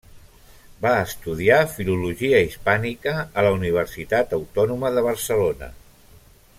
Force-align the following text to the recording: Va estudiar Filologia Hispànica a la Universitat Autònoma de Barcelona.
Va 0.85 0.93
estudiar 1.01 1.59
Filologia 1.73 2.39
Hispànica 2.47 3.13
a 3.21 3.45
la 3.49 3.51
Universitat 3.59 4.35
Autònoma 4.39 4.95
de 4.97 5.05
Barcelona. 5.11 5.73